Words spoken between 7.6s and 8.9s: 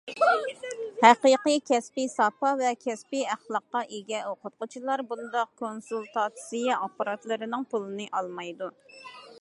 پۇلىنى ئالمايدۇ.